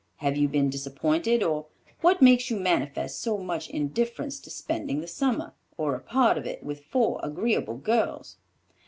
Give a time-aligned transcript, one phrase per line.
[0.15, 1.67] Have you been disappointed, or
[1.99, 6.47] what makes you manifest so much indifference to spending the summer, or a part of
[6.47, 8.37] it, with four agreeable girls?"